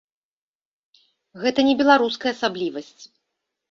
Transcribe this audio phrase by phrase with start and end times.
[1.45, 3.01] Гэта не беларуская асаблівасць.